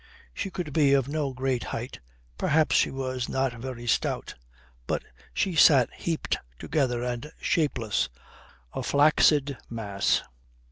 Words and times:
She 0.33 0.49
could 0.49 0.73
be 0.73 0.93
of 0.93 1.07
no 1.07 1.31
great 1.31 1.65
height, 1.65 1.99
perhaps 2.35 2.75
she 2.75 2.89
was 2.89 3.29
not 3.29 3.53
very 3.53 3.85
stout, 3.85 4.33
but 4.87 5.03
she 5.31 5.53
sat 5.53 5.93
heaped 5.93 6.39
together 6.57 7.03
and 7.03 7.31
shapeless, 7.39 8.09
a 8.73 8.81
flaccid 8.81 9.57
mass. 9.69 10.23